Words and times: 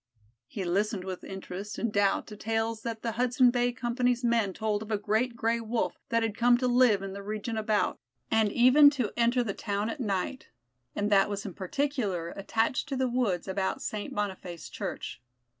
He 0.47 0.65
listened 0.65 1.03
with 1.03 1.23
interest 1.23 1.77
and 1.77 1.93
doubt 1.93 2.25
to 2.25 2.35
tales 2.35 2.81
that 2.81 3.03
the 3.03 3.11
Hudson 3.11 3.51
Bay 3.51 3.71
Company's 3.71 4.23
men 4.23 4.51
told 4.51 4.81
of 4.81 4.89
a 4.89 4.97
great 4.97 5.35
Gray 5.35 5.59
wolf 5.59 5.99
that 6.09 6.23
had 6.23 6.35
come 6.35 6.57
to 6.57 6.67
live 6.67 7.03
in 7.03 7.13
the 7.13 7.21
region 7.21 7.55
about, 7.55 7.99
and 8.31 8.51
even 8.51 8.89
to 8.89 9.11
enter 9.15 9.43
the 9.43 9.53
town 9.53 9.91
at 9.91 9.99
night, 9.99 10.47
and 10.95 11.11
that 11.11 11.29
was 11.29 11.45
in 11.45 11.53
particular 11.53 12.29
attached 12.29 12.89
to 12.89 12.97
the 12.97 13.07
woods 13.07 13.47
about 13.47 13.79
St. 13.83 14.11
Boniface 14.11 14.69
Church. 14.69 15.21